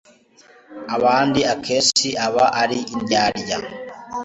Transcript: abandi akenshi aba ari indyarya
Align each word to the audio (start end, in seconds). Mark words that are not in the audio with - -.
abandi 0.95 1.39
akenshi 1.53 2.07
aba 2.25 2.45
ari 2.61 2.77
indyarya 2.93 3.57